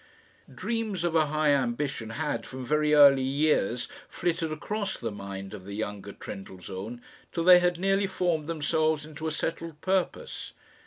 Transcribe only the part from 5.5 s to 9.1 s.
of the younger Trendellsohn till they had nearly formed themselves